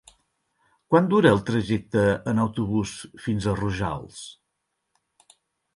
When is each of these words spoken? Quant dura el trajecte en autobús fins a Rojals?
Quant 0.93 1.09
dura 1.11 1.33
el 1.35 1.43
trajecte 1.49 2.07
en 2.33 2.41
autobús 2.45 2.95
fins 3.27 3.45
a 3.45 3.55
Rojals? 3.61 4.27